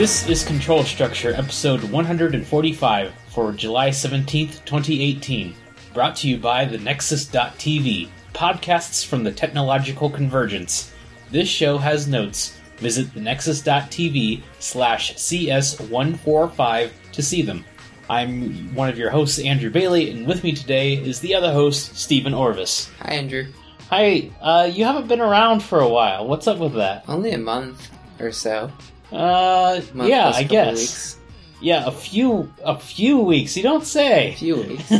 [0.00, 5.54] This is Control Structure, episode 145 for July 17th, 2018.
[5.92, 10.94] Brought to you by the Nexus.tv, podcasts from the technological convergence.
[11.30, 12.56] This show has notes.
[12.78, 17.62] Visit the Nexus.tv slash CS145 to see them.
[18.08, 21.94] I'm one of your hosts, Andrew Bailey, and with me today is the other host,
[21.94, 22.90] Stephen Orvis.
[23.00, 23.52] Hi, Andrew.
[23.90, 26.26] Hi, uh, you haven't been around for a while.
[26.26, 27.04] What's up with that?
[27.06, 28.72] Only a month or so.
[29.12, 30.78] Uh, Month yeah, I guess.
[30.78, 31.16] Weeks.
[31.60, 33.56] Yeah, a few, a few weeks.
[33.56, 34.32] You don't say.
[34.32, 34.92] A few weeks.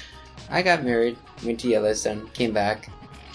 [0.50, 2.90] I got married, went to Yellowstone, came back.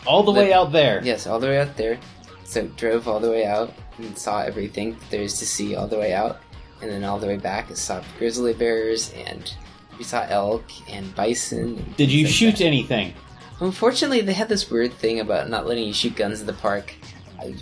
[0.05, 1.01] All the way out there.
[1.03, 1.97] Yes, all the way out there.
[2.43, 5.97] So drove all the way out and saw everything there is to see all the
[5.97, 6.41] way out,
[6.81, 9.55] and then all the way back and saw grizzly bears and
[9.97, 11.77] we saw elk and bison.
[11.77, 12.65] and Did you like shoot that.
[12.65, 13.13] anything?
[13.62, 16.93] Unfortunately, they had this weird thing about not letting you shoot guns in the park.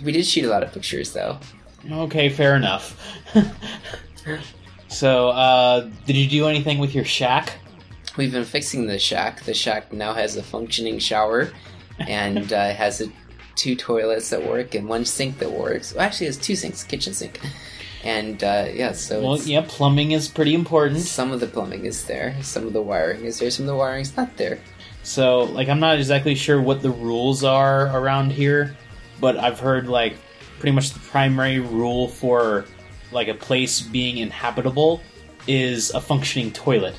[0.02, 1.38] We did shoot a lot of pictures though.
[1.90, 2.98] Okay, fair enough.
[4.88, 7.54] so, uh, did you do anything with your shack?
[8.16, 9.42] We've been fixing the shack.
[9.42, 11.50] The shack now has a functioning shower
[11.98, 13.08] and uh, has a,
[13.56, 15.94] two toilets that work and one sink that works.
[15.94, 17.40] Well, actually, it has two sinks, kitchen sink.
[18.04, 21.00] And uh, yeah, so Well, yeah, plumbing is pretty important.
[21.00, 23.76] some of the plumbing is there, some of the wiring is there, some of the
[23.76, 24.58] wiring's not there.
[25.04, 28.76] So, like, I'm not exactly sure what the rules are around here,
[29.20, 30.16] but I've heard, like,
[30.62, 32.64] pretty much the primary rule for,
[33.10, 35.00] like, a place being inhabitable
[35.48, 36.94] is a functioning toilet.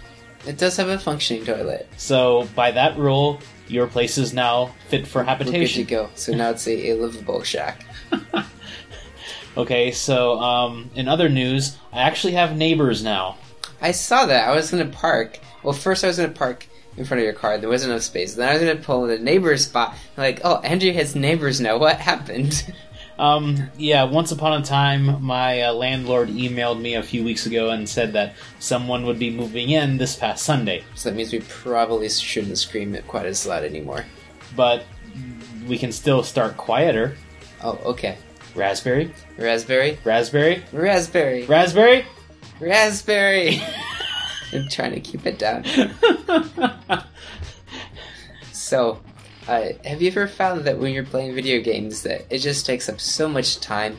[0.46, 1.88] It does have a functioning toilet.
[1.96, 3.40] So, by that rule,
[3.70, 5.86] your place is now fit for We're good to habitation.
[5.86, 6.10] go.
[6.16, 7.86] So now it's a, a livable shack.
[9.56, 13.38] Okay, so, um, in other news, I actually have neighbors now.
[13.82, 14.50] I saw that.
[14.50, 15.40] I was going to park.
[15.62, 16.66] Well, first I was going to park
[16.98, 17.60] in front of your car.
[17.60, 18.34] There wasn't enough space.
[18.34, 19.96] Then I was going to pull in the neighbor's spot.
[20.18, 21.78] I'm like, oh, Andrew has neighbors now.
[21.78, 22.74] What happened?
[23.24, 27.70] Um, yeah, once upon a time, my uh, landlord emailed me a few weeks ago
[27.70, 30.84] and said that someone would be moving in this past Sunday.
[30.96, 34.04] So that means we probably shouldn't scream it quite as loud anymore.
[34.58, 34.84] But
[35.70, 37.16] we can still start quieter.
[37.64, 38.18] Oh, okay.
[38.56, 39.14] Raspberry?
[39.38, 40.00] Raspberry?
[40.04, 40.62] Raspberry?
[40.74, 41.46] Raspberry!
[41.46, 42.06] Raspberry?
[42.60, 43.62] Raspberry!
[44.52, 45.64] I'm trying to keep it down.
[48.74, 49.02] So,
[49.48, 52.90] uh, have you ever found that when you're playing video games that it just takes
[52.90, 53.98] up so much time?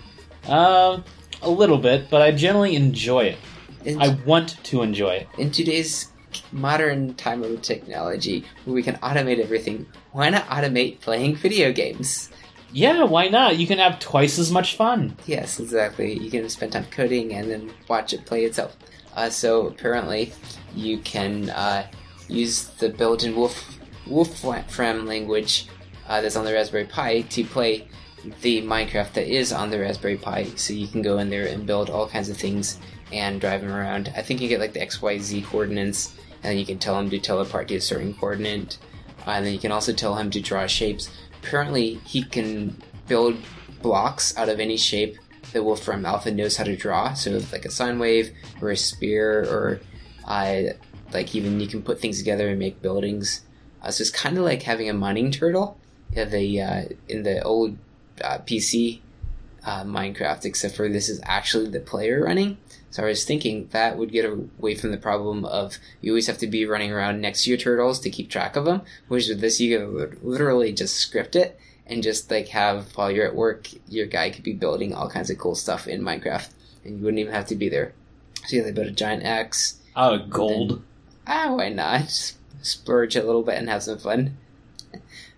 [0.49, 1.05] um,
[1.43, 3.39] a little bit, but I generally enjoy it.
[3.85, 5.29] In, I want to enjoy it.
[5.39, 6.11] in today's
[6.53, 12.31] modern time of technology, where we can automate everything, why not automate playing video games?
[12.73, 13.59] Yeah, why not?
[13.59, 15.17] You can have twice as much fun.
[15.27, 16.19] Yes, exactly.
[16.19, 18.77] You can spend time coding and then watch it play itself.
[19.15, 20.33] Uh, so apparently,
[20.75, 21.87] you can uh,
[22.27, 23.74] use the built-in Wolf
[24.07, 25.69] Wolfram language
[26.09, 27.89] uh, that's on the Raspberry Pi to play
[28.41, 30.45] the Minecraft that is on the Raspberry Pi.
[30.57, 32.79] So you can go in there and build all kinds of things
[33.13, 34.13] and drive them around.
[34.17, 37.11] I think you get like the X, Y, Z coordinates, and you can tell him
[37.11, 38.79] to teleport to a certain coordinate.
[39.27, 41.11] Uh, and then you can also tell him to draw shapes.
[41.43, 42.77] Apparently, he can
[43.09, 43.37] build
[43.83, 45.17] blocks out of any shape
[45.53, 47.15] that Wolfram Alpha knows how to draw.
[47.15, 49.81] So, like a sine wave or a spear, or
[50.27, 50.75] uh,
[51.13, 53.43] like even you can put things together and make buildings.
[53.85, 55.79] Uh, so it's kind of like having a mining turtle.
[56.13, 57.77] Yeah, the uh, in the old
[58.23, 59.01] uh, PC
[59.65, 62.57] uh, Minecraft, except for this is actually the player running.
[62.91, 66.39] So I was thinking that would get away from the problem of you always have
[66.39, 68.83] to be running around next to your turtles to keep track of them.
[69.09, 73.27] Whereas with this, you could literally just script it and just like have while you're
[73.27, 76.51] at work, your guy could be building all kinds of cool stuff in Minecraft,
[76.85, 77.93] and you wouldn't even have to be there.
[78.47, 79.81] So yeah, they built a giant axe.
[79.97, 80.83] Oh, gold.
[81.27, 82.03] Ah, why not?
[82.03, 84.37] Just splurge a little bit and have some fun.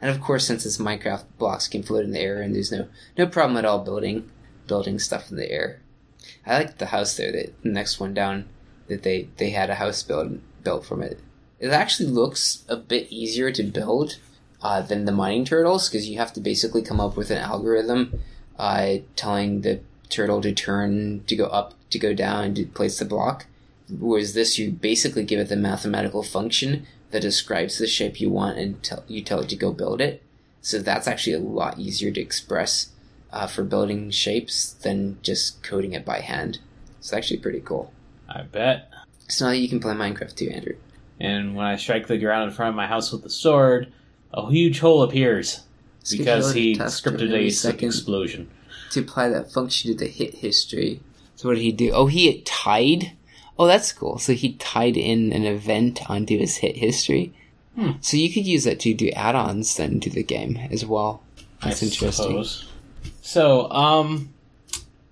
[0.00, 2.88] And of course, since it's Minecraft, blocks can float in the air, and there's no
[3.16, 4.30] no problem at all building
[4.66, 5.80] building stuff in the air.
[6.46, 7.32] I like the house there.
[7.32, 8.48] That the next one down,
[8.88, 10.32] that they they had a house built
[10.62, 11.20] built from it.
[11.58, 14.18] It actually looks a bit easier to build
[14.62, 18.20] uh, than the mining turtles because you have to basically come up with an algorithm
[18.58, 23.04] uh, telling the turtle to turn, to go up, to go down, to place the
[23.04, 23.46] block.
[23.88, 26.86] Whereas this, you basically give it the mathematical function
[27.16, 30.22] that describes the shape you want and tell, you tell it to go build it.
[30.60, 32.90] So that's actually a lot easier to express
[33.32, 36.58] uh, for building shapes than just coding it by hand.
[36.98, 37.90] It's actually pretty cool.
[38.28, 38.90] I bet.
[39.28, 40.76] So now you can play Minecraft too, Andrew.
[41.18, 43.90] And when I strike the ground in front of my house with the sword,
[44.34, 45.60] a huge hole appears
[46.10, 48.50] because he scripted a second explosion.
[48.90, 51.00] to apply that function to the hit history.
[51.36, 51.92] So what did he do?
[51.92, 53.12] Oh, he tied.
[53.58, 54.18] Oh, that's cool.
[54.18, 57.32] So he tied in an event onto his hit history.
[57.74, 57.92] Hmm.
[58.00, 61.22] So you could use that to do add-ons then to the game as well.
[61.62, 62.26] That's I interesting.
[62.26, 62.68] suppose.
[63.22, 64.32] So, um,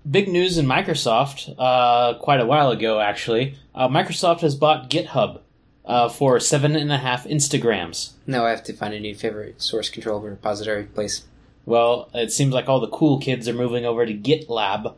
[0.09, 3.57] big news in Microsoft uh, quite a while ago, actually.
[3.73, 5.41] Uh, Microsoft has bought GitHub
[5.85, 8.11] uh, for seven and a half Instagrams.
[8.25, 11.25] Now I have to find a new favorite source control repository place.
[11.65, 14.95] Well, it seems like all the cool kids are moving over to GitLab.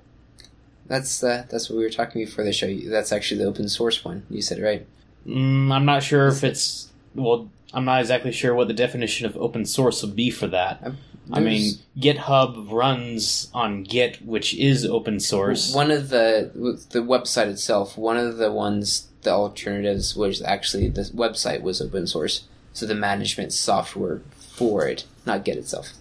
[0.88, 2.74] That's uh, that's what we were talking before the show.
[2.86, 4.26] That's actually the open source one.
[4.30, 4.86] You said right.
[5.26, 7.50] Mm, I'm not sure if it's well.
[7.74, 10.80] I'm not exactly sure what the definition of open source would be for that.
[10.84, 10.98] Um,
[11.34, 15.74] I mean, GitHub runs on Git, which is open source.
[15.74, 16.52] One of the
[16.92, 22.08] the website itself, one of the ones, the alternatives was actually the website was open
[22.08, 25.92] source, so the management software for it, not Git itself.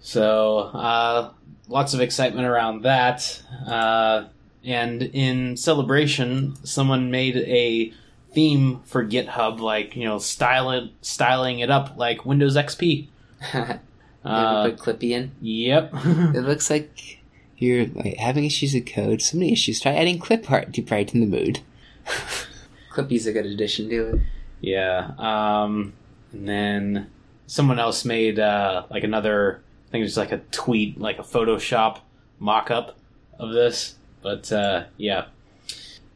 [0.00, 1.30] So, uh,
[1.68, 3.42] lots of excitement around that.
[3.66, 4.24] Uh,
[4.64, 7.92] and in celebration, someone made a
[8.32, 13.08] theme for GitHub, like you know, style it, styling it up like Windows XP.
[14.24, 15.32] Uh, put Clippy in.
[15.42, 15.92] yep.
[15.94, 17.20] It looks like
[17.58, 19.20] you're like, having issues with code.
[19.20, 19.80] So many issues.
[19.80, 21.60] Try adding clip art to brighten the mood.
[22.90, 24.20] Clippy's a good addition to it.
[24.60, 25.10] Yeah.
[25.18, 25.92] Um,
[26.32, 27.10] and then
[27.46, 29.60] someone else made uh, like another.
[29.94, 32.00] I think it's like a tweet, like a Photoshop
[32.40, 32.98] mock-up
[33.38, 33.94] of this.
[34.22, 35.26] But uh, yeah.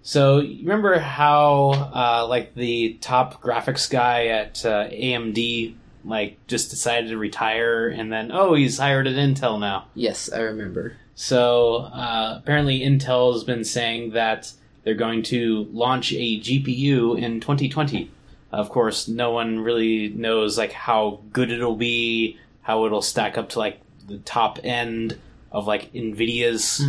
[0.03, 6.71] So you remember how uh, like the top graphics guy at uh, AMD like just
[6.71, 9.87] decided to retire, and then oh he's hired at Intel now.
[9.95, 10.95] Yes, I remember.
[11.15, 14.53] So uh, apparently, Intel has been saying that
[14.83, 18.11] they're going to launch a GPU in 2020.
[18.51, 23.49] Of course, no one really knows like how good it'll be, how it'll stack up
[23.49, 25.19] to like the top end
[25.51, 26.85] of like Nvidia's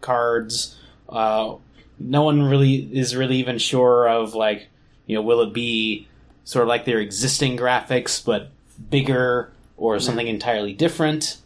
[0.00, 0.74] cards.
[1.06, 1.56] Uh,
[1.98, 4.68] no one really is really even sure of like
[5.06, 6.08] you know will it be
[6.44, 8.50] sort of like their existing graphics but
[8.88, 11.36] bigger or something entirely different.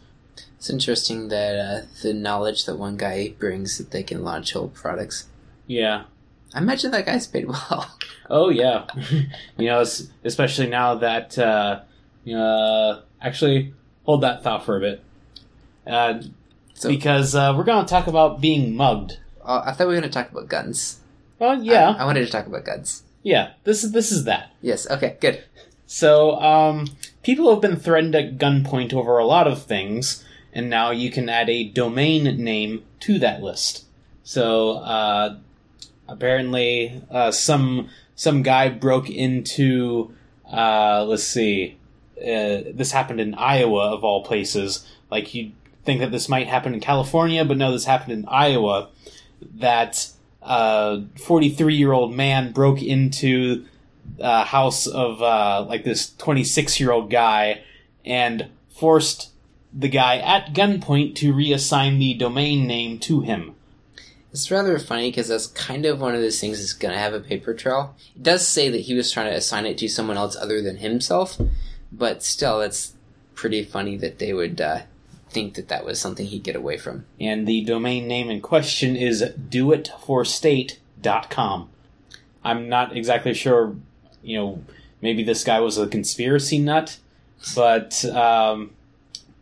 [0.55, 4.69] It's interesting that uh, the knowledge that one guy brings that they can launch whole
[4.69, 5.25] products.
[5.67, 6.05] Yeah.
[6.53, 7.97] I imagine that guy's paid well.
[8.29, 8.87] Oh yeah,
[9.57, 9.83] you know,
[10.23, 11.81] especially now that uh,
[12.33, 13.73] uh, actually
[14.05, 15.03] hold that thought for a bit,
[15.85, 16.21] uh,
[16.73, 19.19] So because uh, we're going to talk about being mugged.
[19.43, 20.99] uh, I thought we were going to talk about guns.
[21.39, 23.03] Well, yeah, I, I wanted to talk about guns.
[23.23, 23.51] yeah.
[23.63, 24.51] This is this is that.
[24.61, 24.89] Yes.
[24.89, 25.17] Okay.
[25.19, 25.43] Good.
[25.85, 26.87] So, um,
[27.23, 31.29] people have been threatened at gunpoint over a lot of things, and now you can
[31.29, 33.85] add a domain name to that list.
[34.23, 35.37] So, uh,
[36.07, 40.11] apparently, uh, some some guy broke into,
[40.51, 41.77] uh, let's see,
[42.21, 44.87] uh, this happened in Iowa of all places.
[45.09, 45.53] Like you'd
[45.83, 48.89] think that this might happen in California, but no, this happened in Iowa.
[49.55, 50.09] That
[50.41, 53.65] uh, 43 year old man broke into
[54.19, 57.63] uh, house of uh, like this 26 year old guy
[58.05, 59.31] and forced
[59.73, 63.53] the guy at gunpoint to reassign the domain name to him.
[64.31, 67.13] It's rather funny because that's kind of one of those things that's going to have
[67.13, 67.95] a paper trail.
[68.15, 70.77] It does say that he was trying to assign it to someone else other than
[70.77, 71.39] himself,
[71.91, 72.93] but still, it's
[73.35, 74.81] pretty funny that they would uh,
[75.29, 77.05] think that that was something he'd get away from.
[77.19, 81.69] And the domain name in question is doitforstate.com.
[82.43, 83.75] I'm not exactly sure,
[84.23, 84.63] you know,
[85.01, 86.97] maybe this guy was a conspiracy nut,
[87.55, 88.71] but um,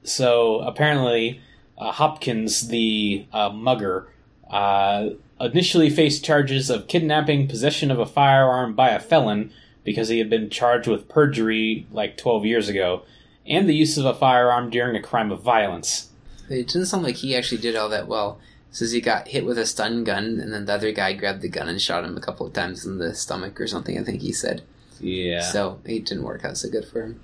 [0.03, 1.41] so apparently
[1.77, 4.07] uh, Hopkins, the uh, mugger,
[4.49, 9.51] uh, initially faced charges of kidnapping, possession of a firearm by a felon
[9.85, 13.03] because he had been charged with perjury like 12 years ago,
[13.45, 16.09] and the use of a firearm during a crime of violence.
[16.49, 18.39] It doesn't sound like he actually did all that well.
[18.71, 21.47] Says he got hit with a stun gun, and then the other guy grabbed the
[21.47, 23.97] gun and shot him a couple of times in the stomach or something.
[23.97, 24.63] I think he said.
[24.99, 25.39] Yeah.
[25.41, 27.21] So it didn't work out so good for him.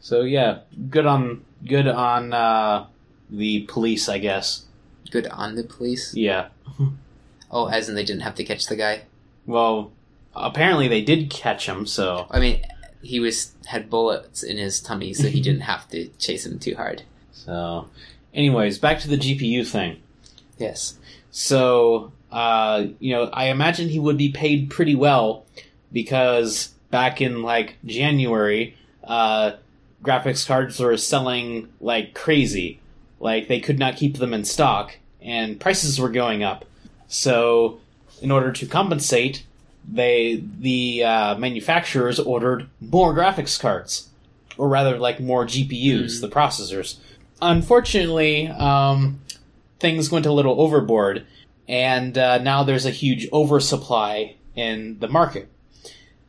[0.00, 2.86] So yeah, good on good on uh,
[3.28, 4.64] the police, I guess.
[5.10, 6.14] Good on the police.
[6.14, 6.48] Yeah.
[7.50, 9.02] Oh, as in they didn't have to catch the guy.
[9.46, 9.92] Well,
[10.36, 11.86] apparently they did catch him.
[11.86, 12.60] So I mean,
[13.02, 16.74] he was had bullets in his tummy, so he didn't have to chase him too
[16.74, 17.02] hard.
[17.32, 17.88] so,
[18.32, 20.00] anyways, back to the GPU thing.
[20.58, 20.98] Yes.
[21.30, 25.44] So, uh, you know, I imagine he would be paid pretty well
[25.92, 29.52] because back in like January, uh,
[30.02, 32.80] graphics cards were selling like crazy.
[33.18, 36.64] Like they could not keep them in stock and prices were going up.
[37.08, 37.80] So,
[38.20, 39.44] in order to compensate,
[39.90, 44.08] they the uh, manufacturers ordered more graphics cards,
[44.56, 46.96] or rather, like more GPUs, the processors.
[47.42, 49.20] Unfortunately, um,
[49.80, 51.26] things went a little overboard,
[51.68, 55.48] and uh, now there's a huge oversupply in the market.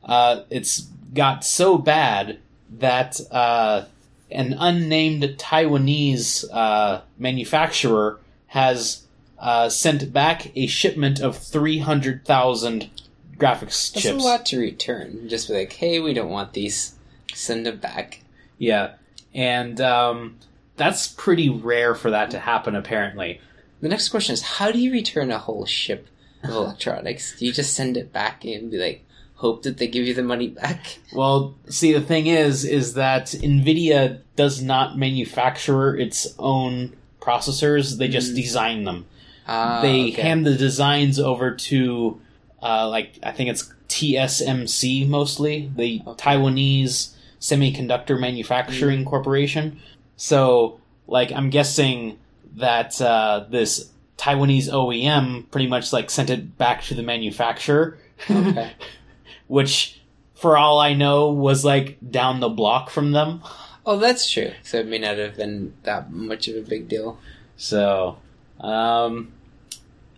[0.03, 3.85] Uh, it's got so bad that uh,
[4.31, 9.03] an unnamed Taiwanese uh, manufacturer has
[9.39, 12.89] uh, sent back a shipment of 300,000
[13.37, 14.07] graphics That's chips.
[14.23, 15.27] a lot to return.
[15.29, 16.95] Just be like, hey, we don't want these.
[17.33, 18.21] Send them back.
[18.57, 18.93] Yeah.
[19.33, 20.37] And um,
[20.77, 23.41] that's pretty rare for that to happen, apparently.
[23.81, 26.07] The next question is, how do you return a whole ship
[26.43, 27.37] of electronics?
[27.37, 29.01] Do you just send it back and be like,
[29.35, 30.99] hope that they give you the money back?
[31.13, 38.07] Well, see, the thing is, is that NVIDIA does not manufacture its own processors, they
[38.07, 38.35] just Mm.
[38.35, 39.05] design them.
[39.47, 40.21] Ah, they okay.
[40.21, 42.21] hand the designs over to,
[42.65, 46.23] uh, like, I think it's TSMC mostly, the Okay.
[46.23, 49.79] Taiwanese Semiconductor Manufacturing Corporation.
[50.17, 52.17] So, like, I'm guessing
[52.55, 57.97] that uh, this Taiwanese OEM pretty much like sent it back to the manufacturer,
[58.29, 58.71] Okay.
[59.47, 60.01] which,
[60.33, 63.41] for all I know, was like down the block from them.
[63.85, 64.51] Oh, that's true.
[64.63, 67.19] So it may not have been that much of a big deal.
[67.57, 68.17] So,
[68.59, 69.31] um,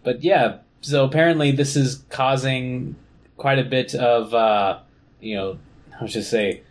[0.03, 2.95] but yeah, so apparently this is causing
[3.35, 4.79] quite a bit of, uh,
[5.19, 5.59] you know,
[5.91, 6.61] how should I say?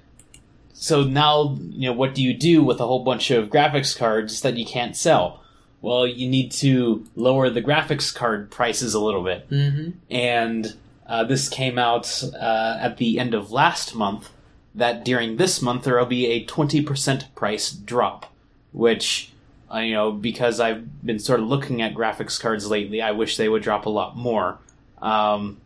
[0.73, 4.41] So now, you know, what do you do with a whole bunch of graphics cards
[4.41, 5.43] that you can't sell?
[5.81, 9.49] Well, you need to lower the graphics card prices a little bit.
[9.51, 9.91] Mm-hmm.
[10.11, 10.75] And
[11.07, 14.31] uh, this came out uh, at the end of last month.
[14.75, 18.31] That during this month there will be a twenty percent price drop,
[18.73, 19.33] which
[19.73, 23.37] uh, you know because I've been sort of looking at graphics cards lately, I wish
[23.37, 24.59] they would drop a lot more.
[25.03, 25.59] Um,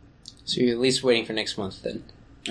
[0.45, 2.05] So you're at least waiting for next month then.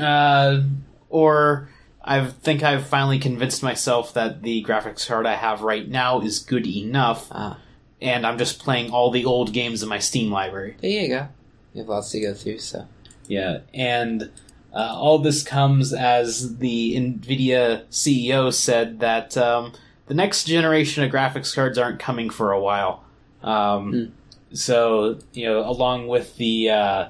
[0.03, 0.61] uh,
[1.09, 1.69] or
[2.03, 6.39] I think I've finally convinced myself that the graphics card I have right now is
[6.39, 7.57] good enough, Ah,
[8.01, 10.75] and I'm just playing all the old games in my Steam library.
[10.81, 11.27] there you go.
[11.73, 12.87] You have lots to go through, so.
[13.27, 14.31] Yeah, and
[14.73, 19.73] uh, all this comes as the NVIDIA CEO said that um,
[20.09, 23.05] the next generation of graphics cards aren't coming for a while.
[23.41, 24.11] Um,
[24.51, 27.09] So, you know, along with the, uh,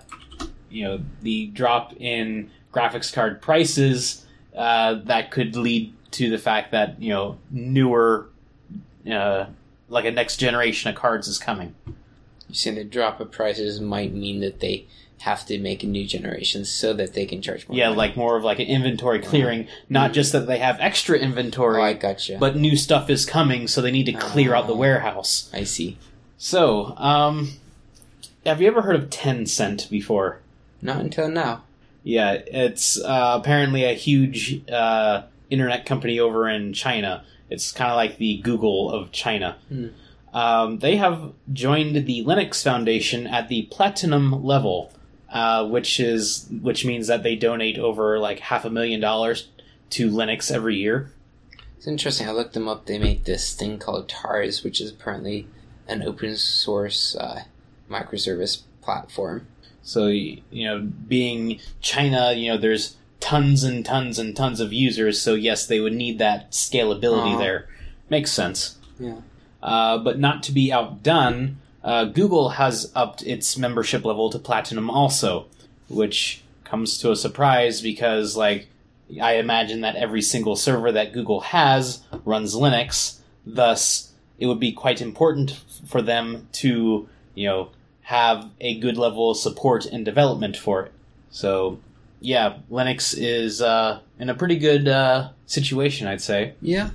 [0.70, 4.26] you know, the drop in graphics card prices,
[4.56, 8.28] uh, that could lead to the fact that, you know, newer,
[9.10, 9.46] uh,
[9.88, 11.76] like a next generation of cards is coming.
[12.50, 14.88] You're saying the drop of prices might mean that they
[15.22, 17.78] have to make new generations so that they can charge more.
[17.78, 17.98] Yeah, money.
[17.98, 21.82] like more of like an inventory clearing, not just that they have extra Oh, inventory,
[21.82, 22.38] I gotcha.
[22.40, 24.78] but new stuff is coming, so they need to clear out the Ah.
[24.78, 25.50] warehouse.
[25.54, 25.98] I see.
[26.38, 27.54] So, um,
[28.46, 30.40] have you ever heard of Tencent before?
[30.82, 31.64] Not until now.
[32.04, 37.24] Yeah, it's uh, apparently a huge uh, internet company over in China.
[37.50, 39.58] It's kind of like the Google of China.
[39.68, 39.88] Hmm.
[40.34, 44.94] Um, they have joined the Linux Foundation at the platinum level,
[45.32, 49.48] uh, which is which means that they donate over like half a million dollars
[49.92, 51.12] to Linux every year.
[51.78, 52.28] It's interesting.
[52.28, 52.86] I looked them up.
[52.86, 55.48] They make this thing called TARS, which is apparently
[55.88, 57.44] an open source uh,
[57.90, 59.48] microservice platform.
[59.82, 65.22] So you know, being China, you know, there's tons and tons and tons of users.
[65.22, 67.40] So yes, they would need that scalability Uh-huh.
[67.40, 67.70] there.
[68.10, 68.78] Makes sense.
[69.00, 69.22] Yeah.
[69.64, 74.90] Uh, but not to be outdone, uh, Google has upped its membership level to platinum
[74.90, 75.48] also,
[75.88, 78.68] which comes to a surprise because, like,
[79.22, 83.20] I imagine that every single server that Google has runs Linux.
[83.46, 87.70] Thus, it would be quite important for them to, you know,
[88.04, 90.92] have a good level of support and development for it.
[91.32, 91.80] So,
[92.20, 96.54] yeah, Linux is uh, in a pretty good uh, situation, I'd say.
[96.62, 96.90] Yeah.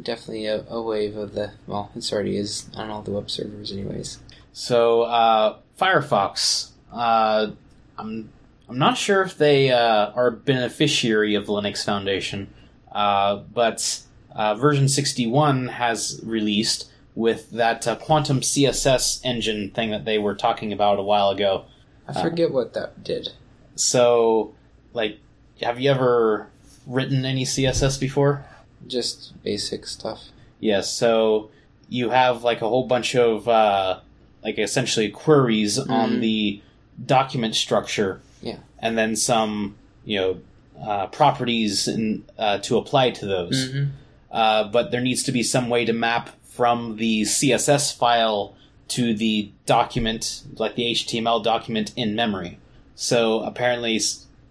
[0.00, 1.52] Definitely a, a wave of the.
[1.66, 4.18] Well, it already is on all the web servers, anyways.
[4.52, 7.50] So uh, Firefox, uh,
[7.98, 8.30] I'm
[8.68, 12.52] I'm not sure if they uh, are a beneficiary of Linux Foundation,
[12.90, 14.00] uh, but
[14.34, 20.34] uh, version 61 has released with that uh, Quantum CSS engine thing that they were
[20.34, 21.66] talking about a while ago.
[22.08, 23.28] I forget what that did.
[23.74, 24.54] So,
[24.94, 25.18] like,
[25.60, 26.48] have you ever
[26.86, 28.44] written any CSS before?
[28.86, 30.24] Just basic stuff.
[30.60, 31.50] Yes, so
[31.88, 34.00] you have like a whole bunch of uh,
[34.44, 36.20] like essentially queries on Mhm.
[36.20, 36.60] the
[37.04, 38.58] document structure, Yeah.
[38.78, 40.36] and then some you know
[40.84, 43.68] uh, properties in, uh, to apply to those.
[43.68, 43.84] Mm-hmm.
[44.32, 48.54] Uh, but there needs to be some way to map from the CSS file
[48.88, 52.58] to the document, like the HTML document in memory.
[52.96, 54.00] So apparently,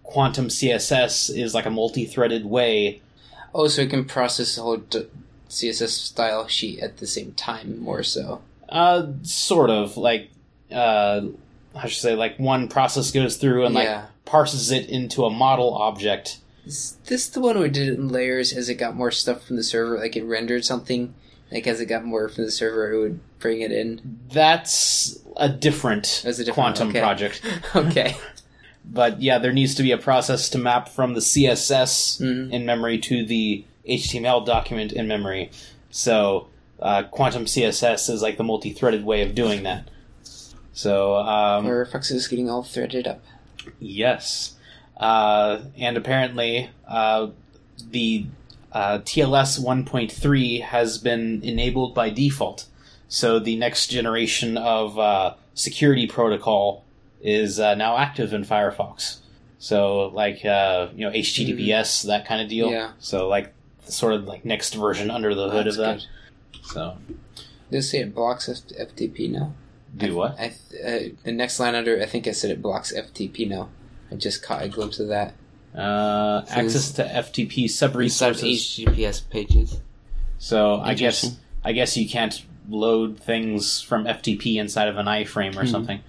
[0.03, 3.01] Quantum CSS is like a multi-threaded way
[3.53, 5.07] Oh, so it can process the whole d-
[5.49, 8.41] CSS style sheet at the same time, more so.
[8.69, 10.29] Uh, sort of like,
[10.71, 11.21] uh,
[11.75, 13.89] how should say, like one process goes through and like
[14.25, 16.37] parses it into a model object.
[16.65, 19.55] Is this the one we did it in layers as it got more stuff from
[19.57, 19.97] the server?
[19.97, 21.13] Like it rendered something
[21.51, 24.19] Like as it got more from the server, it would bring it in.
[24.31, 26.99] That's a different, That's a different- quantum okay.
[27.01, 27.41] project.
[27.75, 28.15] Okay.
[28.83, 32.51] But yeah, there needs to be a process to map from the CSS Mhm.
[32.51, 35.49] in memory to the HTML document in memory.
[35.91, 36.47] So
[36.81, 39.87] uh, quantum CSS is like the multi-threaded way of doing that.
[40.73, 43.23] So um, Firefox is getting all threaded up.
[43.79, 44.53] Yes.
[44.97, 47.27] Uh, and apparently, uh,
[47.91, 48.25] the
[48.71, 52.65] uh, TLS 1.3 has been enabled by default.
[53.07, 56.83] So the next generation of uh, security protocol
[57.21, 59.17] is uh, now active in Firefox.
[59.59, 62.71] So, like, uh, you know, HTTPS, that kind of deal.
[62.71, 62.91] Yeah.
[62.99, 63.53] So, like,
[63.85, 66.05] sort of like next version under the hood That's of that.
[66.53, 66.59] good.
[66.65, 66.97] So,
[67.69, 69.53] They say it blocks F- FTP now.
[69.95, 70.39] do what?
[70.39, 73.69] I th- uh, the next line under, I think I said it blocks FTP now.
[74.11, 75.33] I just caught a glimpse of that.
[75.75, 78.43] Uh, So access to FTP sub resources.
[78.43, 79.79] HTTPS pages.
[80.37, 85.55] So I guess I guess you can't load things from FTP inside of an iframe
[85.55, 85.67] or Hmm.
[85.71, 85.99] something.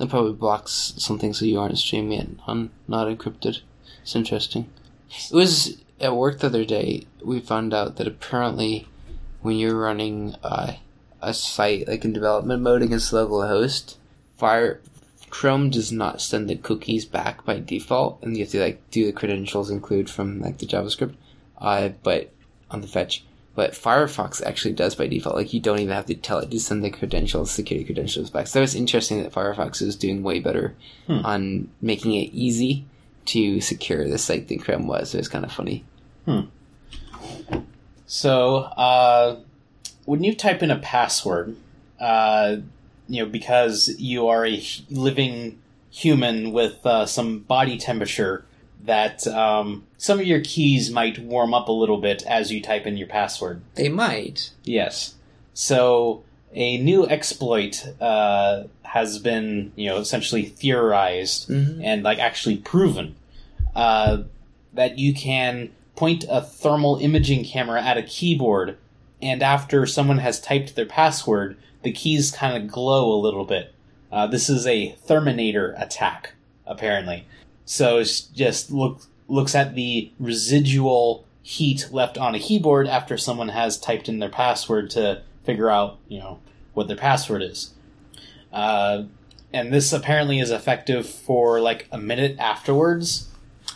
[0.00, 3.60] That probably blocks something so you aren't streaming it on not encrypted.
[4.00, 4.70] It's interesting.
[5.10, 7.06] It was at work the other day.
[7.22, 8.88] We found out that apparently,
[9.42, 10.76] when you're running uh,
[11.20, 13.96] a site like in development mode against localhost,
[14.38, 14.80] Fire
[15.28, 19.04] Chrome does not send the cookies back by default, and you have to like do
[19.04, 21.14] the credentials include from like the JavaScript.
[21.58, 22.32] Uh, but
[22.70, 23.22] on the fetch,
[23.54, 25.34] but Firefox actually does by default.
[25.36, 28.46] Like you don't even have to tell it to send the credentials, security credentials back.
[28.46, 30.74] So it's interesting that Firefox is doing way better
[31.06, 31.24] Hmm.
[31.24, 32.84] on making it easy
[33.26, 35.10] to secure the site than Chrome was.
[35.10, 35.84] So it's kind of funny.
[38.06, 39.36] So uh,
[40.04, 41.56] when you type in a password,
[42.00, 42.56] uh,
[43.08, 45.58] you know because you are a living
[45.90, 48.44] human with uh, some body temperature,
[48.84, 52.86] that um, some of your keys might warm up a little bit as you type
[52.86, 53.60] in your password.
[53.74, 54.52] They might.
[54.64, 55.14] Yes.
[55.54, 56.22] So
[56.54, 61.80] a new exploit uh, has been, you know, essentially theorized Mhm.
[61.84, 63.14] and like actually proven
[63.76, 64.22] uh,
[64.74, 68.76] that you can point a thermal imaging camera at a keyboard,
[69.20, 73.74] and after someone has typed their password, the keys kind of glow a little bit.
[74.10, 76.32] Uh, this is a Thermanator attack,
[76.66, 77.26] apparently.
[77.70, 83.50] So it's just look looks at the residual heat left on a keyboard after someone
[83.50, 86.40] has typed in their password to figure out, you know,
[86.74, 87.72] what their password is.
[88.52, 89.04] Uh,
[89.52, 93.28] and this apparently is effective for like a minute afterwards.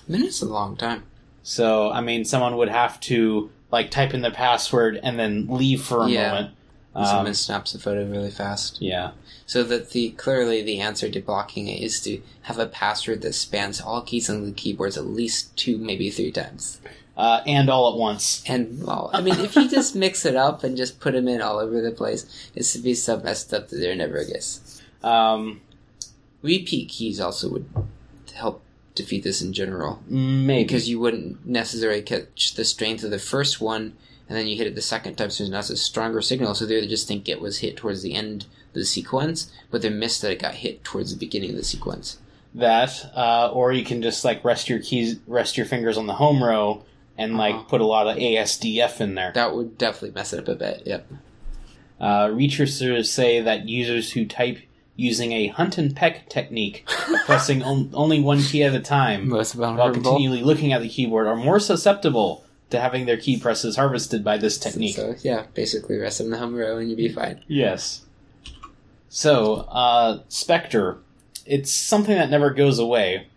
[0.09, 1.05] It's a long time.
[1.45, 5.81] So, I mean, someone would have to like type in their password and then leave
[5.85, 6.31] for a Yeah.
[6.33, 6.55] moment.
[6.95, 8.79] Someone Um, snaps the photo really fast.
[8.81, 9.11] yeah.
[9.47, 13.35] So that the clearly the answer to blocking it is to have a password that
[13.35, 16.81] spans all keys on the keyboards at least two, maybe three times.
[17.17, 18.43] Uh, and all at once.
[18.49, 21.43] And well, I mean, if you just mix it up and just put them in
[21.43, 24.81] all over the place, it's to be so messed up that they're never a guess.
[25.03, 25.61] Um,
[26.43, 27.67] Repeat keys also would
[28.35, 28.63] help
[28.95, 30.63] defeat this in general maybe.
[30.65, 33.97] because you wouldn't necessarily catch the strength of the first one,
[34.29, 36.55] and then you hit it the second time, so that's a stronger signal.
[36.55, 39.91] So they just think it was hit towards the end of the sequence, but they
[39.91, 42.19] missed that it got hit towards the beginning of the sequence.
[42.57, 46.15] that, uh, or you can just like rest your keys, rest your fingers on the
[46.15, 46.85] home row,
[47.19, 47.65] and like Uh-huh.
[47.65, 49.33] put a lot of ASDF in there.
[49.35, 50.83] That would definitely mess it up a bit.
[50.87, 51.07] Yep.
[52.01, 54.59] Uh, researchers say that users who type
[54.97, 56.85] using a hunt and peck technique,
[57.27, 59.93] pressing on- only one key at a time, while vulnerable.
[59.93, 64.37] continually looking at the keyboard, are more susceptible to having their key presses harvested by
[64.37, 64.97] this technique.
[64.97, 67.43] So yeah, basically rest in the home row and you'd be fine.
[67.47, 68.03] Yes.
[69.09, 70.99] So, uh, Spectre,
[71.47, 73.29] it's something that never goes away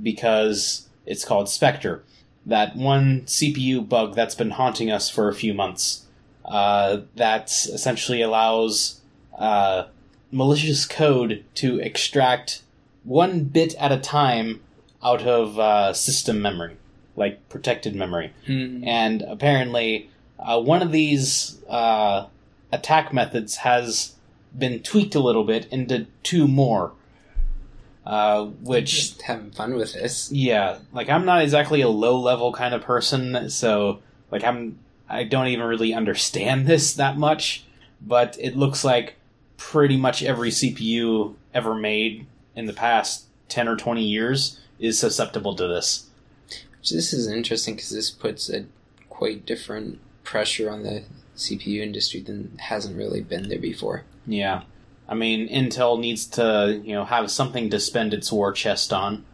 [0.00, 2.04] because it's called Spectre.
[2.46, 6.06] That one CPU bug that's been haunting us for a few months.
[6.44, 9.00] Uh, that essentially allows
[9.38, 9.86] uh,
[10.30, 12.62] malicious code to extract
[13.02, 14.60] one bit at a time
[15.02, 16.76] out of uh, system memory,
[17.16, 18.32] like protected memory.
[18.46, 22.26] And apparently uh, one of these uh,
[22.72, 24.14] attack methods has
[24.56, 26.92] been tweaked a little bit into two more
[28.06, 30.30] uh, which Just having fun with this.
[30.30, 34.00] yeah like i'm not exactly a low level kind of person so
[34.30, 37.64] like i'm i don't even really understand this that much
[38.00, 39.14] but it looks like
[39.56, 45.56] pretty much every cpu ever made in the past 10 or 20 years is susceptible
[45.56, 46.10] to this
[46.90, 48.66] This is interesting because this puts a
[49.08, 51.04] quite different pressure on the
[51.36, 54.04] CPU industry than hasn't really been there before.
[54.26, 54.62] Yeah.
[55.08, 59.24] I mean, Intel needs to, you know, have something to spend its war chest on.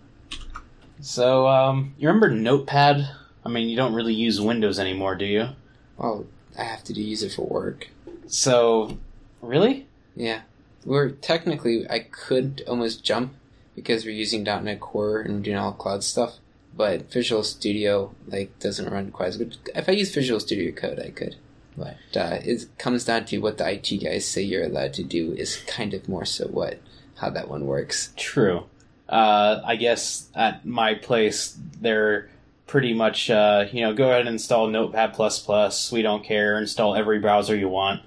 [1.01, 3.09] So, um, you remember Notepad?
[3.45, 5.49] I mean, you don't really use Windows anymore, do you?
[5.97, 6.27] Well,
[6.59, 7.89] I have to use it for work.
[8.27, 8.99] So,
[9.41, 9.87] really?
[10.15, 10.43] Yeah,
[10.85, 13.35] we're technically I could almost jump
[13.75, 16.39] because we're using .NET Core and doing all cloud stuff,
[16.77, 19.57] but Visual Studio like doesn't run quite as good.
[19.75, 21.37] If I use Visual Studio Code, I could.
[21.77, 25.33] But uh, it comes down to what the IT guys say you're allowed to do
[25.33, 26.79] is kind of more so what
[27.17, 28.13] how that one works.
[28.17, 28.65] True.
[29.09, 32.29] Uh, I guess at my place, they're
[32.67, 35.13] pretty much, uh, you know, go ahead and install Notepad++.
[35.15, 36.59] plus We don't care.
[36.59, 38.03] Install every browser you want.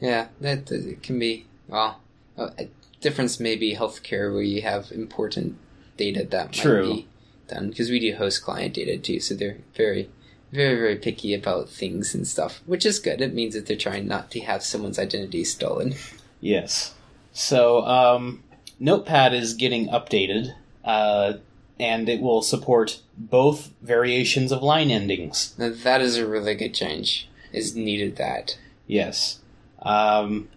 [0.00, 2.00] Yeah, that it can be well.
[2.36, 2.68] uh, A
[3.00, 5.56] difference maybe healthcare where you have important
[5.96, 6.94] data that might True.
[6.94, 7.08] be
[7.52, 10.08] done because we do host client data too, so they're very,
[10.52, 13.20] very, very picky about things and stuff, which is good.
[13.20, 15.94] It means that they're trying not to have someone's identity stolen.
[16.40, 16.94] Yes.
[17.32, 18.42] So, um,
[18.78, 21.34] Notepad is getting updated, uh,
[21.78, 25.54] and it will support both variations of line endings.
[25.56, 27.28] Now, that is a really good change.
[27.52, 28.58] Is needed that.
[28.86, 29.40] Yes.
[29.82, 30.48] Um,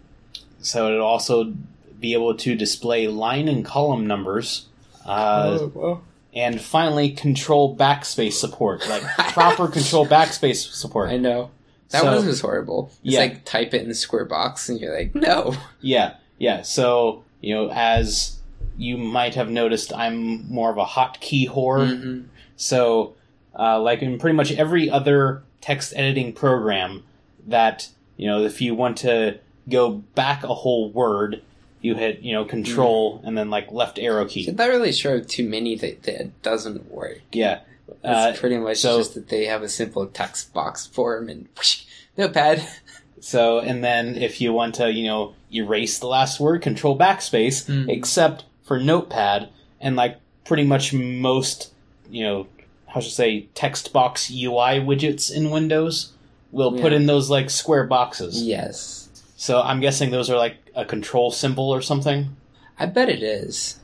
[0.60, 1.52] so it'll also
[2.00, 4.66] be able to display line and column numbers.
[5.04, 6.02] Uh, well.
[6.36, 11.10] And finally, control backspace support, like proper control backspace support.
[11.10, 11.50] I know.
[11.90, 12.90] That So- one was horrible.
[13.02, 13.20] It's Yeah.
[13.20, 15.54] like type it in the square box, and you're like, no.
[15.80, 16.62] Yeah, yeah.
[16.62, 18.36] So you know, as
[18.76, 21.88] you might have noticed, I'm more of a hotkey whore.
[21.88, 22.24] Mhm.
[22.56, 23.14] So,
[23.58, 27.02] uh, like in pretty much every other text editing program,
[27.46, 31.42] that you know, if you want to go back a whole word,
[31.80, 34.50] you hit you know Control and then like left arrow So key.
[34.50, 37.20] that really showed too many that, that doesn't work.
[37.32, 37.60] Yeah.
[37.88, 41.48] It's Uh, pretty much so- just that they have a simple text box form and
[41.56, 41.84] whoosh,
[42.16, 42.66] notepad.
[43.18, 47.66] So, and then if you want to, you know, erase the last word, control backspace,
[47.66, 47.88] Hmm.
[47.90, 49.48] except for Notepad
[49.80, 51.72] and like pretty much most,
[52.08, 52.46] you know,
[52.86, 56.12] how should I say, text box UI widgets in Windows
[56.52, 58.42] will put in those like square boxes.
[58.44, 59.05] Yes.
[59.46, 62.36] So I'm guessing those are like a control symbol or something.
[62.80, 63.78] I bet it is.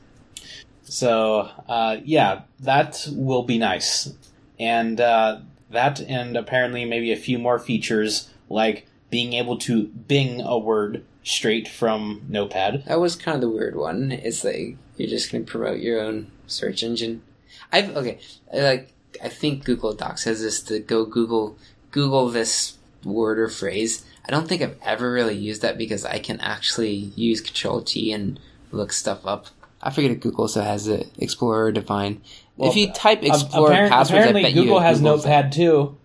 [0.82, 4.12] So, uh, yeah, that will be nice.
[4.58, 10.40] And uh, that, and apparently maybe a few more features like being able to Bing
[10.40, 12.84] a word straight from Notepad.
[12.86, 14.10] That was kind of the weird one.
[14.10, 17.22] It's like you're just going to promote your own search engine.
[17.70, 18.18] I've okay,
[18.52, 21.56] like I think Google Docs has this to go Google
[21.92, 24.04] Google this word or phrase.
[24.26, 28.12] I don't think I've ever really used that because I can actually use Control T
[28.12, 28.38] and
[28.70, 29.46] look stuff up.
[29.82, 32.22] I forget if Google also has the Explorer define.
[32.56, 35.52] Well, if you type Explorer Appar- passwords, apparently, I bet Google you has Google's- Notepad
[35.52, 35.96] too.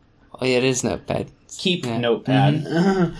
[0.41, 1.29] Oh yeah, it is Notepad.
[1.57, 1.97] Keep Yeah.
[1.99, 3.13] Notepad.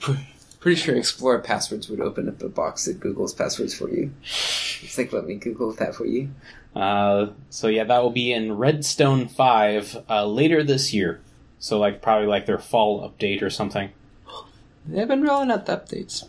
[0.60, 4.12] Pretty sure Explorer passwords would open up a box that Google's passwords for you.
[4.22, 6.30] It's like let me Google that for you.
[6.74, 11.20] uh, so yeah, that will be in Redstone Five uh, later this year.
[11.58, 13.90] So like probably like their fall update or something.
[14.86, 16.28] They've been rolling out the updates.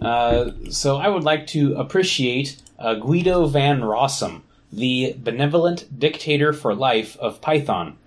[0.00, 6.74] Uh, so I would like to appreciate uh, Guido van Rossum, the benevolent dictator for
[6.74, 7.98] life of Python,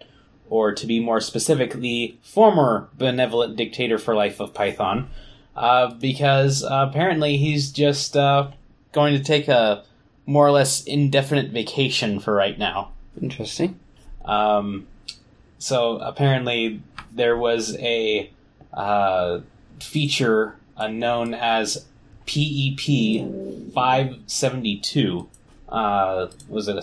[0.50, 5.10] or to be more specific, the former benevolent dictator for life of Python,
[5.56, 8.50] uh, because uh, apparently he's just uh,
[8.94, 9.84] going to take a
[10.26, 12.91] more or less indefinite vacation for right now.
[13.22, 13.80] Interesting.
[14.24, 14.88] Um,
[15.62, 18.32] so apparently there was a
[18.74, 19.39] uh,
[19.80, 21.86] feature uh, known as
[22.26, 22.80] PEP
[23.74, 25.30] 572.
[25.69, 26.80] Uh, was it a?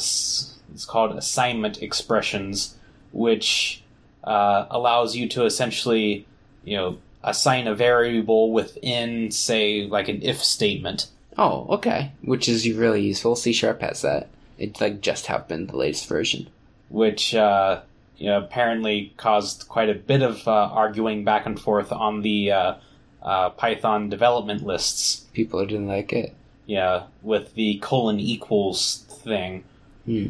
[0.72, 2.76] It's called assignment expressions,
[3.12, 3.82] which
[4.22, 6.26] uh, allows you to essentially,
[6.64, 11.08] you know, assign a variable within, say, like an if statement.
[11.36, 12.12] Oh, okay.
[12.22, 13.34] Which is really useful.
[13.34, 14.28] C Sharp has that.
[14.58, 16.48] It like just happened the latest version.
[16.88, 17.80] which uh,
[18.18, 22.50] you know, apparently caused quite a bit of uh, arguing back and forth on the
[22.52, 22.74] uh,
[23.22, 25.26] uh, Python development lists.
[25.33, 26.35] People didn't like it.
[26.66, 29.64] Yeah, with the colon equals thing,
[30.04, 30.26] Hmm.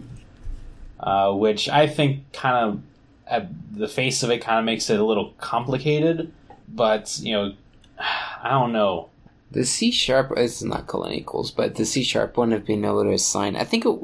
[1.00, 2.82] uh, which I think kind of,
[3.26, 6.32] at the face of it, kind of makes it a little complicated.
[6.68, 7.52] But you know,
[7.98, 9.08] I don't know.
[9.50, 13.02] The C sharp is not colon equals, but the C sharp one of being able
[13.02, 13.56] to assign.
[13.56, 13.98] I think it.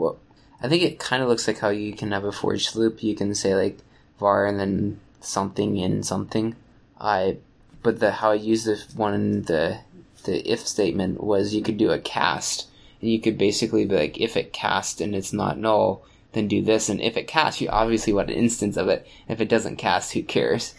[0.64, 3.02] I think it kind of looks like how you can have a for loop.
[3.02, 3.78] You can say like
[4.18, 6.56] var and then something in something.
[6.98, 7.36] I,
[7.82, 9.80] but the how I used the one in the
[10.24, 12.66] the if statement was you could do a cast,
[13.02, 16.62] and you could basically be like if it cast and it's not null, then do
[16.62, 19.06] this, and if it casts, you obviously want an instance of it.
[19.28, 20.74] If it doesn't cast, who cares?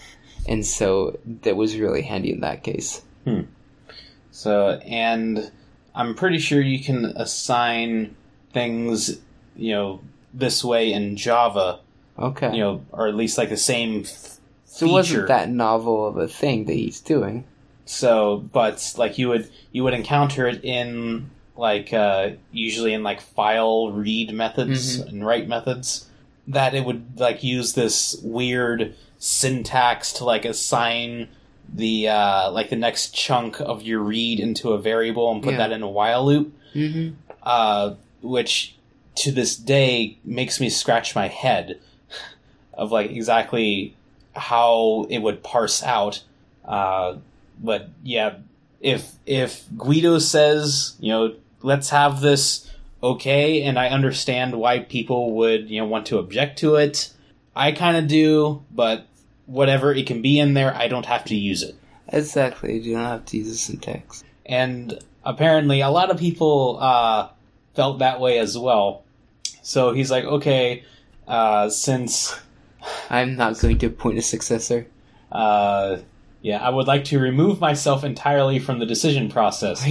[0.47, 3.03] And so that was really handy in that case.
[3.23, 3.41] Hmm.
[4.31, 5.51] So, and
[5.93, 8.15] I'm pretty sure you can assign
[8.51, 9.19] things,
[9.55, 9.99] you know,
[10.33, 11.79] this way in Java
[12.17, 12.53] Okay.
[12.53, 14.15] you know, or at least like the same th-
[14.65, 17.43] So it wasn't that novel of a thing that he's doing.
[17.85, 23.21] So, but like you would you would encounter it in like uh, usually in like
[23.21, 26.09] file read methods and write methods
[26.47, 31.27] that it would like use this weird syntax to like assign
[31.73, 35.57] the uh, like the next chunk of your read into a variable and put Yeah.
[35.59, 37.15] that in a while loop, Mm-hmm.
[37.43, 38.75] uh, which
[39.15, 41.79] to this day makes me scratch my head
[42.73, 43.95] of like exactly
[44.35, 46.23] how it would parse out.
[46.63, 47.17] Uh,
[47.61, 48.37] but yeah,
[48.81, 52.69] if if Guido says you know let's have this
[53.01, 57.11] okay, and I understand why people would you know want to object to it,
[57.55, 59.07] I kind of do, but
[59.45, 61.75] whatever it can be in there, I don't have to use it.
[62.07, 62.79] Exactly.
[62.79, 64.23] You don't have to use the syntax.
[64.45, 67.29] and apparently a lot of people uh,
[67.73, 69.03] felt that way as well.
[69.65, 70.83] So he's like, okay,
[71.27, 72.39] uh, since
[73.09, 74.85] I'm not going to appoint a successor.
[75.31, 75.97] uh,
[76.43, 79.83] yeah, I would like to remove myself entirely from the decision process.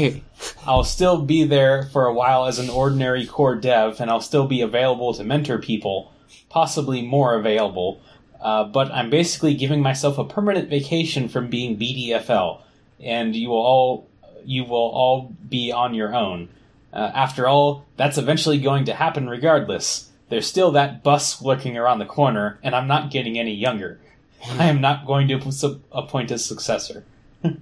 [0.64, 4.46] I'll still be there for a while as an ordinary core dev, and I'll still
[4.46, 6.12] be available to mentor people,
[6.48, 8.00] possibly more available.
[8.40, 12.60] Uh, but I'm basically giving myself a permanent vacation from being BDFL,
[13.00, 14.08] and you will all
[14.44, 16.48] you will all be on your own.
[16.94, 20.10] Uh, after all, that's eventually going to happen regardless.
[20.28, 24.00] There's still that bus lurking around the corner, and I'm not getting any younger.
[24.50, 27.04] I am not going to appoint a successor.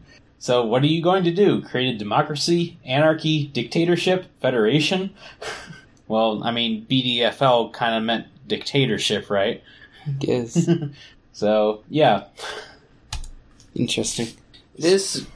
[0.43, 1.63] So, what are you going to do?
[1.63, 5.15] Create a democracy, anarchy, dictatorship, federation?
[6.09, 9.63] well, I mean, BDFL kind of meant dictatorship, right?
[10.19, 10.69] Yes.
[11.33, 12.25] So, yeah.
[13.77, 14.31] Interesting.
[14.77, 15.29] It is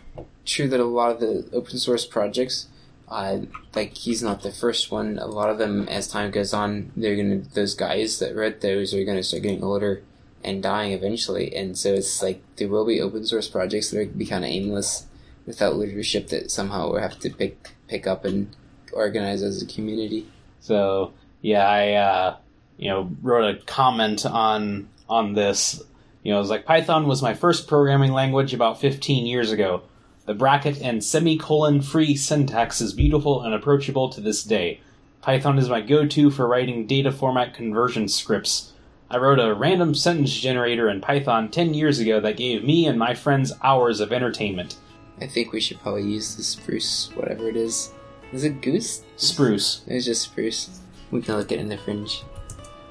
[0.44, 2.66] true that a lot of the open source projects,
[3.08, 3.38] uh,
[3.74, 5.18] like he's not the first one.
[5.18, 8.92] A lot of them, as time goes on, they're gonna those guys that wrote those
[8.94, 10.02] are gonna start getting older
[10.42, 11.54] and dying eventually.
[11.54, 14.50] And so it's like there will be open source projects that are be kind of
[14.50, 15.06] aimless
[15.46, 18.54] without leadership that somehow we have to pick pick up and
[18.92, 20.26] organize as a community.
[20.60, 22.36] So, yeah, I, uh,
[22.76, 25.82] you know, wrote a comment on on this.
[26.22, 29.82] You know, it was like Python was my first programming language about 15 years ago.
[30.26, 34.80] The bracket and semicolon free syntax is beautiful and approachable to this day.
[35.20, 38.72] Python is my go-to for writing data format conversion scripts.
[39.08, 42.98] I wrote a random sentence generator in Python 10 years ago that gave me and
[42.98, 44.76] my friends hours of entertainment.
[45.20, 47.92] I think we should probably use the spruce, whatever it is.
[48.32, 49.04] Is it goose?
[49.14, 49.84] Spruce.
[49.86, 50.80] It's just spruce.
[51.12, 52.24] We can look it in the fringe.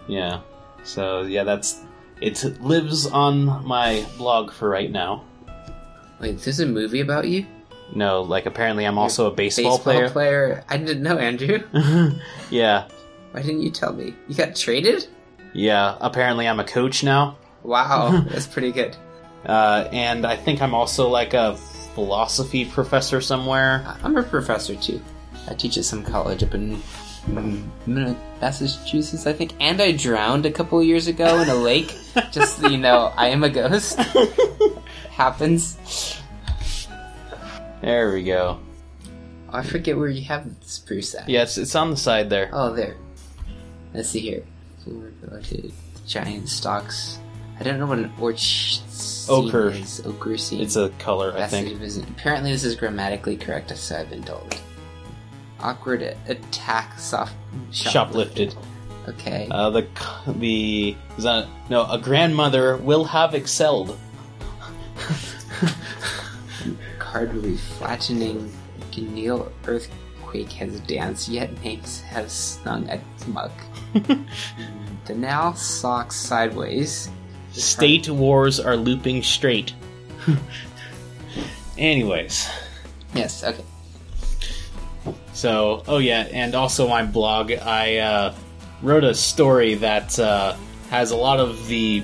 [0.07, 0.39] Yeah.
[0.83, 1.81] So, yeah, that's
[2.21, 5.25] it lives on my blog for right now.
[6.25, 7.45] Wait, there's a movie about you?
[7.93, 10.09] No, like apparently I'm also a baseball, player.
[10.09, 10.63] player.
[10.67, 11.61] I didn't know, Andrew.
[12.49, 12.87] yeah,
[13.29, 14.15] Why didn't you tell me?
[14.27, 15.07] You got traded?
[15.53, 15.95] yeah.
[16.01, 18.97] Apparently I'm a coach now, Wow, that's pretty good.
[19.45, 21.57] uh, and I think I'm also like a
[21.93, 23.85] philosophy professor somewhere.
[24.03, 24.99] I'm a professor too.
[25.47, 26.81] I teach at some college up in
[27.85, 29.53] Massachusetts, I think.
[29.59, 31.95] And I drowned a couple years ago in a lake.
[32.31, 33.99] Just so you know, I am a ghost.
[35.15, 35.77] Happens.
[37.81, 38.59] There we go.
[39.49, 41.29] Oh, I forget where you have the spruce at.
[41.29, 42.49] Yeah, it's, it's on the side there.
[42.51, 42.97] Oh, there.
[43.93, 44.43] Let's see here.
[46.05, 47.19] Giant stalks.
[47.59, 48.81] I don't know what an orch
[49.29, 49.69] Ochre.
[49.69, 50.05] is.
[50.05, 50.59] Ochre seed.
[50.59, 51.81] It's a color, I think.
[52.09, 54.59] Apparently, this is grammatically correct, as I've been told.
[55.61, 57.33] Awkward attack, soft
[57.71, 58.53] Shoplifted.
[59.07, 59.47] Okay.
[59.49, 63.97] Uh, the c- the is that no a grandmother will have excelled.
[66.99, 68.51] Cardinally flattening
[68.91, 73.51] Gneal earthquake has danced, yet names have stung at muck.
[75.05, 77.09] the now socks sideways.
[77.51, 79.73] State wars are looping straight.
[81.77, 82.49] Anyways.
[83.13, 83.43] Yes.
[83.43, 83.63] Okay.
[85.33, 88.35] So, oh yeah, and also my blog, I uh,
[88.81, 90.55] wrote a story that uh,
[90.89, 92.03] has a lot of the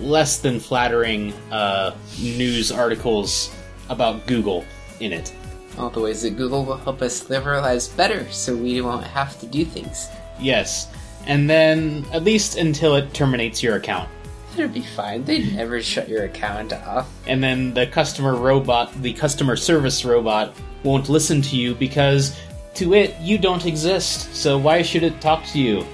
[0.00, 3.54] less than flattering uh, news articles
[3.88, 4.64] about Google
[5.00, 5.32] in it.
[5.78, 9.04] All the ways that Google will help us live our lives better, so we won't
[9.04, 10.08] have to do things.
[10.38, 10.88] Yes,
[11.26, 14.08] and then at least until it terminates your account.
[14.54, 15.24] It'll be fine.
[15.24, 17.08] They never shut your account off.
[17.26, 22.36] And then the customer robot, the customer service robot, won't listen to you because
[22.74, 24.34] to it, you don't exist.
[24.34, 25.86] So why should it talk to you?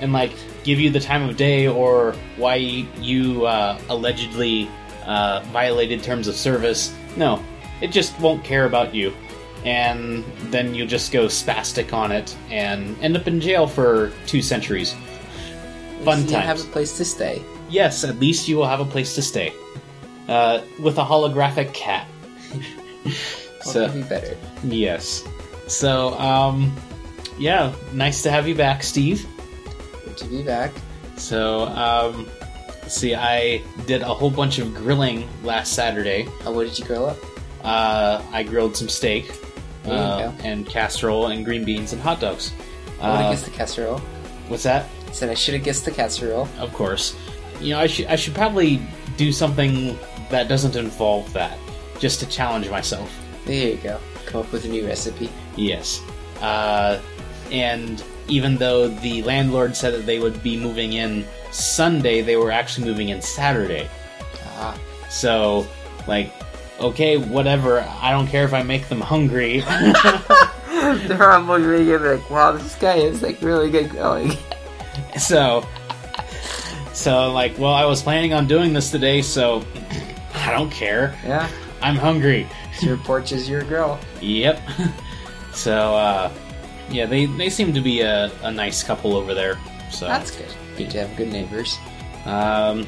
[0.00, 0.32] and like
[0.68, 4.68] give you the time of day or why you uh, allegedly
[5.06, 6.94] uh, violated terms of service.
[7.16, 7.42] No,
[7.80, 9.14] it just won't care about you,
[9.64, 14.42] and then you'll just go spastic on it and end up in jail for two
[14.42, 14.94] centuries.
[16.04, 17.42] Fun you have a place to stay.
[17.70, 19.54] Yes, at least you will have a place to stay.
[20.28, 22.06] uh, with a holographic cat.
[23.62, 24.36] So be better?
[24.64, 25.24] yes,
[25.66, 26.74] so um,
[27.38, 29.26] yeah, nice to have you back, Steve.
[30.18, 30.72] To be back.
[31.16, 32.28] So um,
[32.86, 36.26] see, I did a whole bunch of grilling last Saturday.
[36.44, 37.18] Oh, what did you grill up?
[37.64, 39.32] Uh, I grilled some steak
[39.86, 42.52] uh, and casserole and green beans and hot dogs.
[43.00, 43.98] I would have Uh, guessed the casserole.
[44.48, 44.86] what's that?
[45.08, 46.48] I said I should have guessed the casserole.
[46.58, 47.16] Of course.
[47.60, 48.80] You know, I should I should probably
[49.16, 49.98] do something
[50.30, 51.58] that doesn't involve that,
[51.98, 53.10] just to challenge myself.
[53.44, 53.98] There you go.
[54.26, 55.30] Come up with a new recipe.
[55.56, 56.02] Yes.
[56.40, 57.00] Uh,
[57.50, 62.50] and even though the landlord said that they would be moving in Sunday, they were
[62.50, 63.88] actually moving in Saturday.
[64.56, 65.66] Ah, So,
[66.06, 66.32] like,
[66.80, 67.80] okay, whatever.
[68.00, 69.60] I don't care if I make them hungry.
[71.06, 74.32] they're on you're like, wow, this guy is like really good grilling.
[75.18, 75.66] so,
[76.92, 79.64] so like, well, I was planning on doing this today, so
[80.34, 81.18] I don't care.
[81.24, 81.48] yeah,
[81.82, 82.46] I'm hungry.
[82.80, 83.98] your porch is your grill.
[84.20, 84.60] Yep.
[85.54, 86.32] So, uh,
[86.90, 89.58] yeah, they, they seem to be a, a nice couple over there.
[89.90, 90.48] So, That's good.
[90.76, 91.78] Good to have good neighbors.
[92.24, 92.86] um,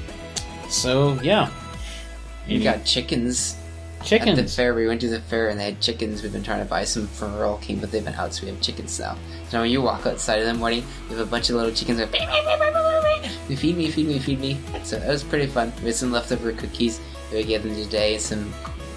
[0.68, 1.50] so yeah.
[2.48, 3.56] We got chickens
[4.04, 4.38] Chickens.
[4.38, 4.74] at the fair.
[4.74, 6.22] We went to the fair and they had chickens.
[6.22, 8.48] We've been trying to buy some from Rural King, but they've been out, so we
[8.52, 9.14] have chickens now.
[9.48, 11.72] So now when you walk outside in the morning, we have a bunch of little
[11.72, 12.10] chickens that
[13.48, 14.58] you feed me, feed me, feed me.
[14.84, 15.72] So that was pretty fun.
[15.80, 16.98] We had some leftover cookies
[17.30, 18.52] that we gave them today, some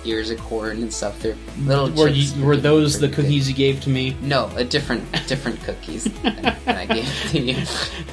[0.06, 1.20] ears of corn and stuff.
[1.22, 1.90] They're little.
[1.92, 3.24] Were you, were those the pretty good.
[3.24, 4.16] cookies you gave to me?
[4.22, 7.66] No, a different different cookies than I gave to you.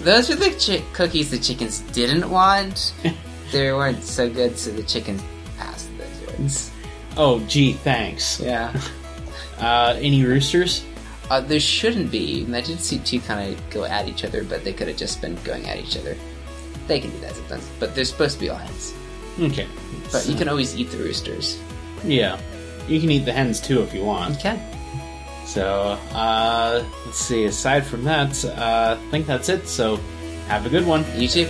[0.02, 2.92] Those were the chi- cookies the chickens didn't want.
[3.52, 5.20] They weren't so good, so the chickens
[5.58, 6.70] passed those ones.
[7.16, 8.38] Oh, gee, thanks.
[8.38, 8.72] Yeah.
[9.58, 10.84] Uh, any roosters?
[11.28, 12.44] Uh, there shouldn't be.
[12.44, 14.96] And I did see two kind of go at each other, but they could have
[14.96, 16.16] just been going at each other.
[16.86, 18.94] They can do that sometimes, but they're supposed to be all hens.
[19.38, 19.66] Okay.
[20.10, 21.60] But you can always eat the roosters.
[22.04, 22.40] Yeah.
[22.88, 24.36] You can eat the hens too if you want.
[24.36, 24.60] Okay.
[25.46, 27.44] So, uh, let's see.
[27.44, 29.66] Aside from that, uh, I think that's it.
[29.66, 29.96] So,
[30.46, 31.04] have a good one.
[31.16, 31.48] You too.